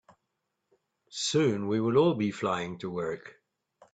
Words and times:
Soon, 1.11 1.67
we 1.67 1.79
will 1.79 1.97
all 1.97 2.15
be 2.15 2.31
flying 2.31 2.79
to 2.79 2.89
work. 2.89 3.35